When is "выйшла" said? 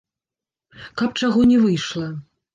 1.67-2.11